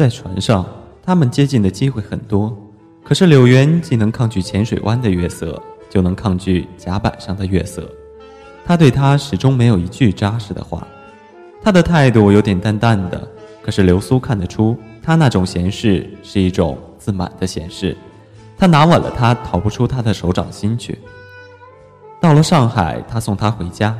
[0.00, 0.64] 在船上，
[1.02, 2.56] 他们接近的机会很多，
[3.04, 7.86] 可是柳原既能抗拒浅水湾的月色，就能抗拒甲板上的月色。
[8.64, 10.88] 他对他始终没有一句扎实的话，
[11.62, 13.28] 他的态度有点淡淡的。
[13.60, 17.94] 可是流苏看得出，他那种闲适是一种自满的闲适。
[18.56, 20.98] 他拿稳了他，逃不出他的手掌心去。
[22.22, 23.94] 到了上海，他送她回家，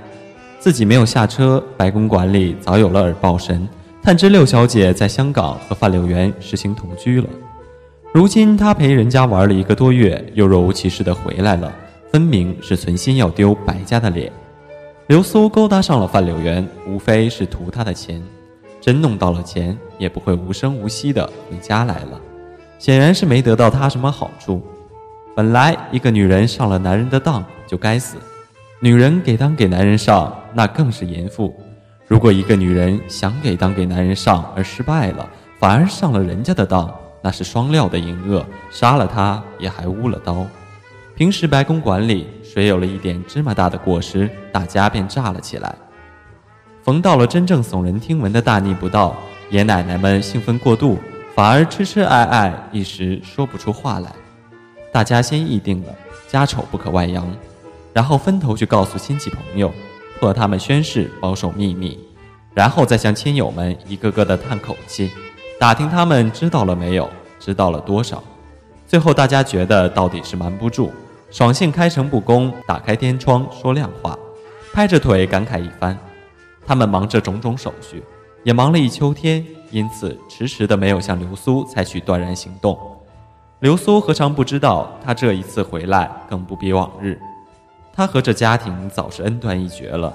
[0.58, 1.62] 自己没有下车。
[1.76, 3.68] 白公馆里早有了耳报神。
[4.02, 7.28] 探知六小姐在香港和范柳园实行同居了，
[8.14, 11.70] 如今她陪人家玩了一个多月，又若无其事的回来了，
[12.10, 14.32] 分明是存心要丢白家的脸。
[15.08, 18.22] 刘苏勾搭上了范柳园，无非是图他的钱，
[18.80, 22.18] 真弄到了钱，也不会无声无息的回家来了，
[22.78, 24.62] 显然是没得到他什么好处。
[25.36, 28.16] 本来一个女人上了男人的当就该死，
[28.80, 31.54] 女人给当给男人上，那更是淫妇。
[32.10, 35.30] 如果一个女人想给当给男人上而失败了，
[35.60, 40.44] 反而上了人家的当，那是双料的淫恶，杀了他也还污了刀。
[41.14, 45.72] 平时白公馆里谁有了一点芝麻大的过失，大家便炸了起来。
[46.82, 49.14] 逢到了真正耸人听闻的大逆不道，
[49.50, 50.98] 爷奶奶们兴奋过度，
[51.36, 54.10] 反而痴痴爱爱，一时说不出话来。
[54.92, 55.94] 大家先议定了
[56.26, 57.24] 家丑不可外扬，
[57.92, 59.72] 然后分头去告诉亲戚朋友。
[60.20, 61.98] 和他们宣誓保守秘密，
[62.52, 65.10] 然后再向亲友们一个个的叹口气，
[65.58, 67.08] 打听他们知道了没有，
[67.38, 68.22] 知道了多少。
[68.86, 70.92] 最后大家觉得到底是瞒不住，
[71.30, 74.18] 爽性开诚布公，打开天窗说亮话，
[74.74, 75.96] 拍着腿感慨一番。
[76.66, 78.02] 他们忙着种种手续，
[78.42, 82.78] 也忙了一秋天，因此迟迟的没有向流苏采取断然行动。
[83.60, 87.18] 流苏何尝不知道，他这一次回来更不比往日。
[88.00, 90.10] 他和这家庭早是恩断义绝了，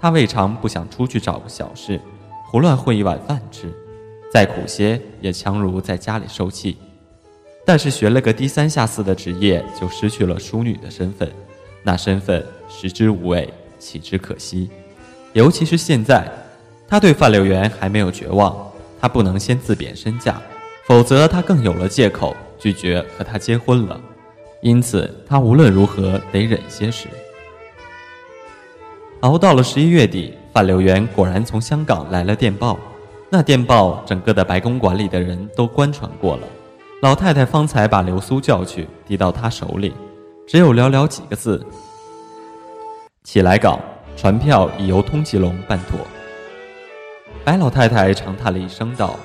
[0.00, 2.00] 他未尝不想出去找个小事，
[2.50, 3.72] 胡乱混一碗饭吃，
[4.32, 6.76] 再苦些也强如在家里受气。
[7.64, 11.30] 但是学了个低三下四的职业，就失去了淑女的身份，
[11.84, 13.48] 那身份食之无味，
[13.78, 14.68] 弃之可惜。
[15.32, 16.28] 尤其是现在，
[16.88, 18.56] 他对范柳园还没有绝望，
[19.00, 20.42] 他不能先自贬身价，
[20.84, 24.00] 否则他更有了借口拒绝和他结婚了。
[24.62, 27.06] 因此，他无论如何得忍些时。
[29.20, 32.78] 熬到了十一月底，范柳园果然从香港来了电报。
[33.28, 36.42] 那电报，整个的白宫馆里的人都观传过了。
[37.02, 39.92] 老太太方才把流苏叫去，递到他手里，
[40.48, 41.64] 只有寥寥几个字
[43.22, 43.78] ：“起来港，
[44.16, 46.00] 船票已由通缉龙办妥。”
[47.44, 49.16] 白老太太长叹了一声道：“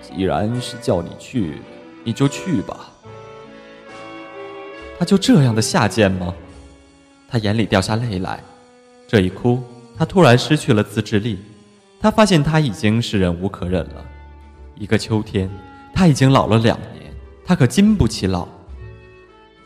[0.00, 1.60] 既然是叫你去，
[2.02, 2.92] 你就去吧。”
[4.98, 6.34] 他就这样的下贱吗？
[7.32, 8.38] 他眼里掉下泪来，
[9.08, 9.62] 这一哭，
[9.96, 11.38] 他突然失去了自制力。
[11.98, 14.04] 他发现他已经是忍无可忍了。
[14.74, 15.48] 一个秋天，
[15.94, 17.10] 他已经老了两年，
[17.42, 18.46] 他可经不起老。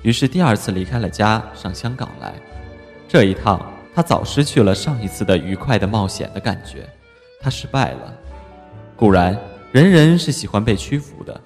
[0.03, 2.35] 于是第二次离开了家，上香港来。
[3.09, 3.61] 这一趟，
[3.93, 6.89] 他早失去了上一次的愉快的冒险的感觉。
[7.41, 8.15] 他失败了。
[8.95, 9.37] 固然，
[9.73, 11.41] 人人是喜欢被屈服的，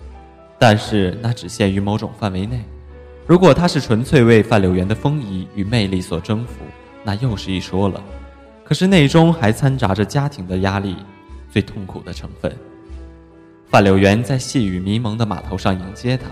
[0.59, 2.63] 但是那只限于某种范围内。
[3.31, 6.65] 如果他是纯粹为范柳园的风仪与魅力所征服，
[7.05, 8.03] 那又是一说了。
[8.65, 10.97] 可是内中还掺杂着家庭的压力，
[11.49, 12.53] 最痛苦的成分。
[13.69, 16.25] 范柳园在细雨迷蒙的码头上迎接他，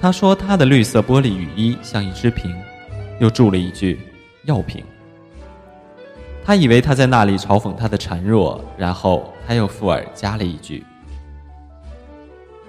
[0.00, 2.54] 他说他的绿色玻璃雨衣像一只瓶，
[3.18, 3.98] 又注了一句
[4.46, 4.84] “药瓶”。
[6.46, 10.84] 他以为他在那里嘲讽他的孱弱，然后他又附耳加了一句：“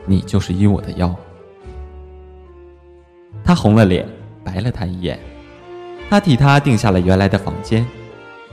[0.07, 1.15] 你就是医我的药。”
[3.49, 4.07] 他红了脸，
[4.43, 5.19] 白了他一眼。
[6.07, 7.83] 他替他定下了原来的房间。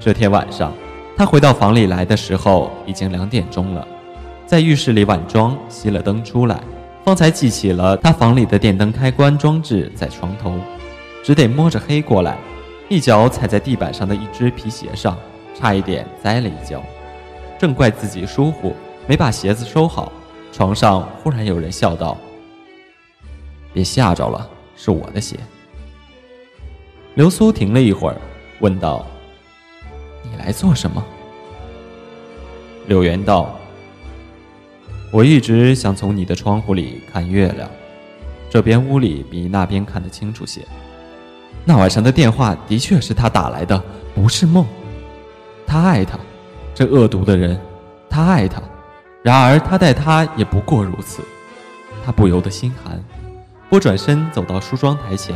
[0.00, 0.72] 这天晚上，
[1.14, 3.86] 他回到房里来的时候，已经两点钟了。
[4.46, 6.58] 在浴室里晚装，熄了灯出来，
[7.04, 10.58] 方才记起了他房里的电灯开关装置在床头，
[11.22, 12.38] 只得摸着黑过来，
[12.88, 15.14] 一脚踩在地板上的一只皮鞋上，
[15.54, 16.82] 差一点栽了一跤。
[17.58, 18.74] 正怪自己疏忽，
[19.06, 20.10] 没把鞋子收好，
[20.54, 22.16] 床上忽然有人笑道
[23.74, 25.36] ：“别吓着了，是我的鞋。”
[27.14, 28.16] 流苏停了一会儿，
[28.60, 29.06] 问道
[30.22, 31.02] ：“你来做什么？”
[32.86, 33.58] 柳元道
[35.10, 37.68] ：“我一直想从你的窗户里看月亮，
[38.48, 40.60] 这边屋里比那边看得清楚些。
[41.64, 43.82] 那晚上的电话的确是他打来的，
[44.14, 44.64] 不是梦。
[45.66, 46.16] 他爱她，
[46.74, 47.60] 这恶毒的人，
[48.08, 48.62] 他爱她。
[49.20, 51.22] 然而他待她也不过如此，
[52.04, 53.02] 他不由得心寒，
[53.68, 55.34] 我转身走到梳妆台前。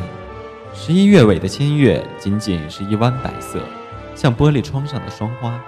[0.72, 3.60] 十一月尾的千月仅仅是一弯白色，
[4.14, 5.60] 像玻璃窗上的霜花。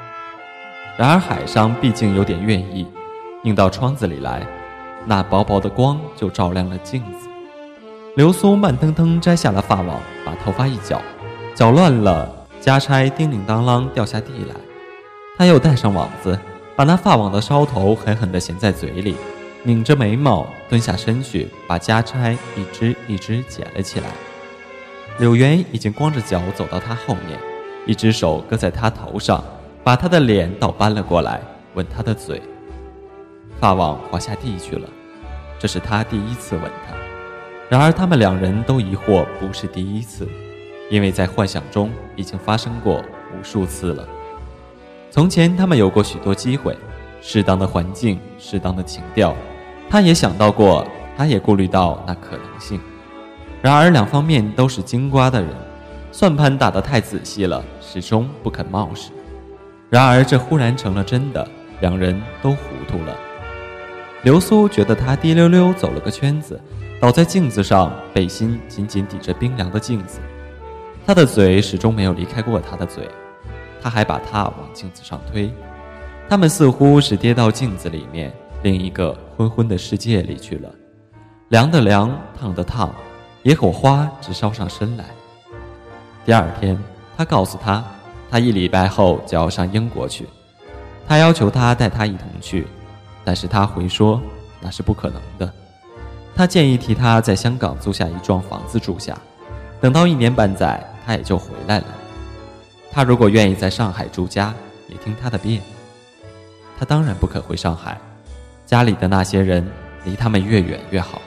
[0.96, 2.86] 然而海上毕竟有点月意，
[3.42, 4.46] 映到窗子里来，
[5.04, 7.28] 那薄薄的光就照亮了镜子。
[8.14, 11.02] 流苏慢腾腾摘下了发网，把头发一绞，
[11.54, 12.30] 绞乱了，
[12.60, 14.54] 夹钗叮铃当啷掉下地来。
[15.36, 16.38] 他又戴上网子，
[16.76, 19.16] 把那发网的梢头狠狠地衔在嘴里，
[19.64, 24.06] 拧着眉毛蹲下身去，把家钗一只一只捡了起来。
[25.18, 27.38] 柳元已经光着脚走到他后面，
[27.86, 29.42] 一只手搁在他头上。
[29.84, 31.42] 把他的脸倒搬了过来，
[31.74, 32.40] 吻他的嘴，
[33.58, 34.88] 发网滑下地去了。
[35.58, 36.94] 这是他第一次吻她。
[37.68, 40.28] 然而他们两人都疑惑不是第一次，
[40.88, 43.02] 因为在幻想中已经发生过
[43.36, 44.06] 无数次了。
[45.10, 46.76] 从前他们有过许多机会，
[47.20, 49.34] 适当的环境，适当的情调，
[49.88, 50.86] 他也想到过，
[51.16, 52.80] 他也顾虑到那可能性。
[53.60, 55.50] 然而两方面都是精瓜的人，
[56.10, 59.10] 算盘打得太仔细了，始终不肯冒失。
[59.88, 61.46] 然而，这忽然成了真的，
[61.80, 62.58] 两人都糊
[62.88, 63.14] 涂了。
[64.22, 66.60] 流苏觉得他滴溜溜走了个圈子，
[67.00, 70.20] 倒在镜子上，背心紧紧抵着冰凉的镜子。
[71.06, 73.08] 他的嘴始终没有离开过他的嘴，
[73.82, 75.52] 他还把他往镜子上推。
[76.28, 80.70] 他们似乎是跌到镜子里面另一个昏昏的世界里去了，
[81.48, 82.90] 凉的凉，烫的烫，
[83.42, 85.04] 野火花直烧上身来。
[86.24, 86.78] 第二天，
[87.16, 87.84] 他告诉他。
[88.30, 90.26] 他一礼拜后就要上英国去，
[91.06, 92.66] 他要求他带他一同去，
[93.24, 94.18] 但是他回说
[94.58, 95.52] 那是不可能的。
[96.34, 99.14] 他建议替他在香港租下一幢房子住下，
[99.82, 101.84] 等到一年半载，他也就回来了。
[102.90, 104.54] 他如果愿意在上海住家，
[104.88, 105.60] 也听他的便。
[106.78, 108.00] 他当然不肯回上海，
[108.72, 109.62] 家里的那些人
[110.02, 111.20] 离他们越远越好。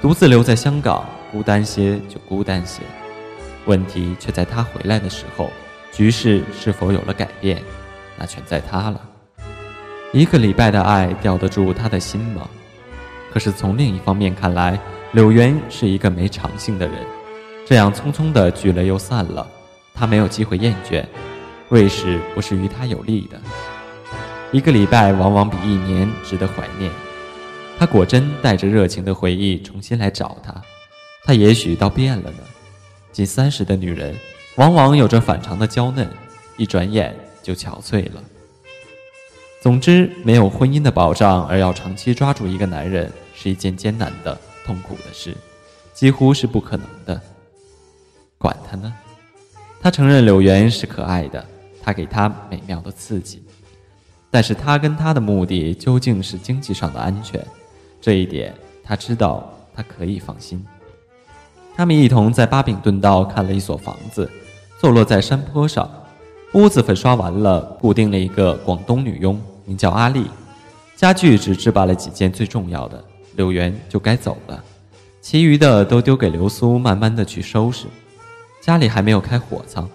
[0.00, 2.82] 独自留在香港，孤单些就孤单些。
[3.66, 5.48] 问题却在他回来的时候。
[5.92, 7.62] 局势是否有了改变，
[8.18, 9.00] 那全在他了。
[10.12, 12.48] 一个礼拜的爱吊得住他的心吗？
[13.32, 14.76] 可是从另一方面看来，
[15.12, 16.96] 柳原是一个没长性的人，
[17.64, 19.46] 这样匆匆的聚了又散了，
[19.94, 21.04] 他没有机会厌倦，
[21.68, 23.38] 为时不是于他有利的。
[24.52, 26.90] 一个礼拜往往比一年值得怀念。
[27.78, 30.62] 他果真带着热情的回忆重新来找他，
[31.24, 32.38] 他也许倒变了呢。
[33.10, 34.14] 近三十的女人。
[34.56, 36.06] 往往有着反常的娇嫩，
[36.58, 38.22] 一转眼就憔悴了。
[39.62, 45.34] 总之，没有婚姻的保障而要长期抓住一个男人，是一件艰难的、痛苦的事，
[45.94, 47.18] 几乎是不可能的。
[48.36, 48.92] 管他呢，
[49.80, 51.42] 他承认柳原是可爱的，
[51.82, 53.42] 他给他美妙的刺激，
[54.32, 57.40] 但是他跟他的目的究竟是经济上的安全，
[58.00, 60.64] 这一点他知道，他可以放心。
[61.76, 64.28] 他们一同在巴比顿道看了一所房子。
[64.80, 65.88] 坐落在山坡上，
[66.54, 70.26] 屋子粉刷完了，固定了一个广东女佣，名叫阿丽。
[70.96, 73.04] 家具只置办了几件最重要的，
[73.36, 74.64] 柳原就该走了，
[75.20, 77.86] 其余的都丢给流苏慢慢的去收拾。
[78.60, 79.88] 家里还没有开火仓，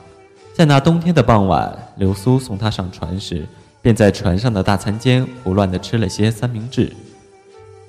[0.53, 3.45] 在那冬天的傍晚，流苏送他上船时，
[3.81, 6.91] 便在船上的大餐间胡乱的吃了些三明治。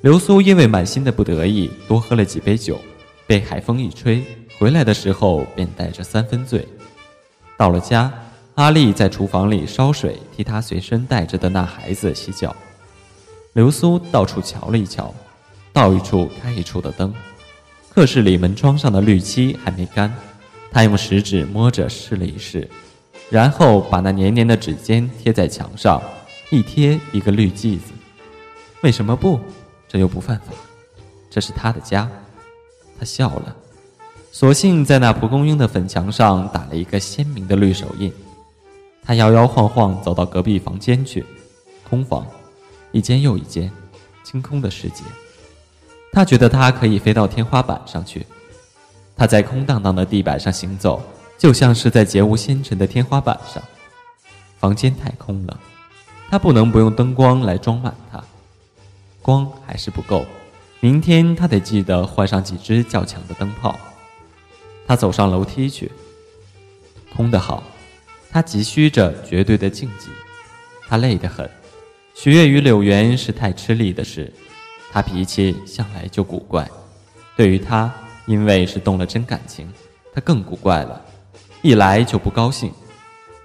[0.02, 2.80] 流苏因为满心的不得意，多喝了几杯酒，
[3.26, 4.22] 被海风一吹，
[4.58, 6.66] 回来的时候便带着三分醉。
[7.56, 8.12] 到了家，
[8.54, 12.54] 阿丽在厨房里烧水，替他随身带着的那孩子洗脚。
[13.54, 15.12] 流苏到处瞧了一瞧，
[15.72, 17.12] 到一处开一处的灯。
[17.90, 20.14] 客室里门窗上的绿漆还没干，
[20.70, 22.68] 他用食指摸着试了一试，
[23.30, 26.02] 然后把那黏黏的指尖贴在墙上，
[26.50, 27.92] 一贴一个绿记子。
[28.82, 29.38] 为什么不？
[29.86, 30.52] 这又不犯法。
[31.28, 32.08] 这是他的家。
[32.98, 33.54] 他笑了。
[34.32, 38.12] 索性在那蒲公英的粉墙上打了一个鲜明的绿手印。
[39.04, 41.24] 他摇摇晃晃走到隔壁房间去，
[41.88, 42.26] 空房，
[42.92, 43.70] 一间又一间，
[44.22, 45.02] 清空的世界。
[46.12, 48.26] 他觉得他可以飞到天花板上去。
[49.16, 51.02] 他在空荡荡的地板上行走，
[51.38, 53.62] 就像是在绝无纤尘的天花板上。
[54.58, 55.58] 房间太空了，
[56.28, 58.22] 他不能不用灯光来装满它。
[59.22, 60.26] 光还是不够，
[60.80, 63.78] 明天他得记得换上几只较强的灯泡。
[64.86, 65.92] 他走上楼梯去，
[67.14, 67.62] 空得好，
[68.30, 70.08] 他急需着绝对的静寂。
[70.88, 71.48] 他累得很，
[72.14, 74.32] 许悦与柳原是太吃力的事。
[74.90, 76.66] 他脾气向来就古怪，
[77.36, 77.92] 对于他，
[78.26, 79.70] 因为是动了真感情，
[80.14, 81.04] 他更古怪了，
[81.62, 82.72] 一来就不高兴。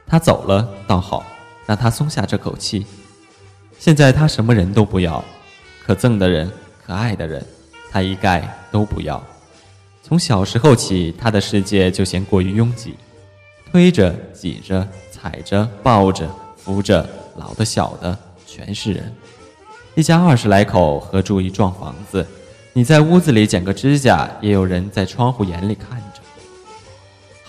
[0.06, 1.26] 他走了倒好，
[1.66, 2.86] 让他松下这口气。
[3.80, 5.24] 现在他什么人都不要，
[5.86, 6.52] 可憎的人、
[6.86, 7.44] 可爱的人，
[7.92, 9.22] 他一概都不要。
[10.04, 12.96] 从小时候起，他的世界就嫌过于拥挤，
[13.72, 19.12] 推着、挤着、踩着、抱着、扶着，老的、小的，全是人。
[19.96, 22.26] 一家二十来口合住一幢房子，
[22.74, 26.13] 你在屋子里剪个指甲，也有人在窗户眼里看你。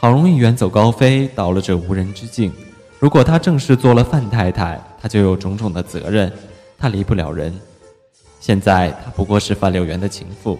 [0.04, 2.52] 好容易远走高飞，到了这无人之境。
[2.98, 6.30] 如果他正式做了范太太，他就有种种的责任，
[6.76, 7.58] 他离不了人。
[8.38, 10.58] 现在他不过是范柳园的情妇，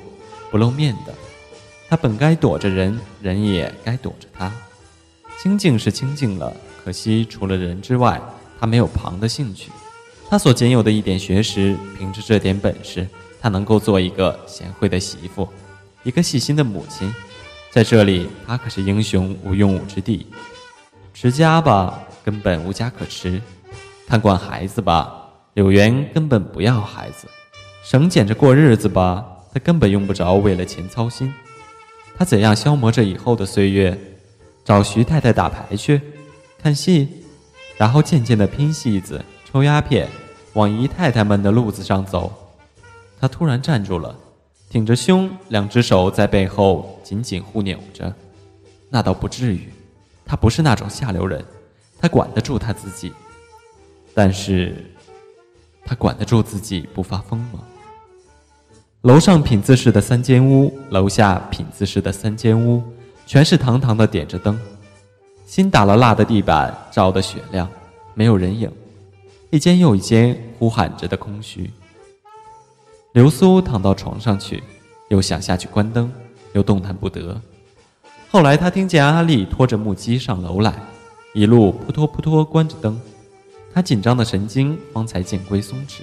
[0.50, 1.12] 不露面的。
[1.90, 4.50] 他本该躲着人，人也该躲着他。
[5.42, 6.50] 清静是清静了，
[6.82, 8.18] 可惜除了人之外，
[8.58, 9.70] 他没有旁的兴趣。
[10.30, 13.06] 他所仅有的一点学识，凭着这点本事，
[13.42, 15.46] 他能够做一个贤惠的媳妇，
[16.02, 17.14] 一个细心的母亲。
[17.74, 20.28] 在这里，他可是英雄无用武之地。
[21.12, 23.40] 持家吧，根本无家可持；
[24.06, 27.26] 看惯孩子吧，柳原根本不要孩子；
[27.82, 31.34] 省俭着过日子吧，他根本用不着为了钱操心。
[32.16, 33.98] 他怎样消磨着以后的岁月？
[34.64, 36.00] 找徐太太打牌去，
[36.62, 37.08] 看戏，
[37.76, 40.08] 然后渐渐的拼戏子、抽鸦片，
[40.52, 42.32] 往姨太太们的路子上走。
[43.20, 44.16] 他突然站住了，
[44.74, 48.12] 挺着胸，两只手在背后紧紧互扭着。
[48.90, 49.68] 那倒不至于，
[50.26, 51.44] 他不是那种下流人，
[51.96, 53.12] 他管得住他自己。
[54.12, 54.74] 但是，
[55.84, 57.60] 他管得住自己不发疯吗？
[59.02, 62.82] 楼上品字式的三间屋，楼下品字式的三间屋，
[63.26, 64.60] 全是堂堂的点着灯，
[65.46, 67.70] 新打了蜡的地板照得雪亮，
[68.12, 68.68] 没有人影，
[69.50, 71.70] 一间又一间呼喊着的空虚。
[73.14, 74.60] 流苏躺到床上去，
[75.08, 76.12] 又想下去关灯，
[76.52, 77.40] 又动弹不得。
[78.28, 80.74] 后来他听见阿丽拖着木屐上楼来，
[81.32, 83.00] 一路扑拖扑拖关着灯，
[83.72, 86.00] 他紧张的神经方才渐归松弛。